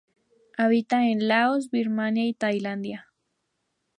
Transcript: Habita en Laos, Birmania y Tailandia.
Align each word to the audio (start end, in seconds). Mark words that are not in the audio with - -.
Habita 0.57 1.05
en 1.05 1.27
Laos, 1.27 1.69
Birmania 1.69 2.25
y 2.25 2.33
Tailandia. 2.33 3.11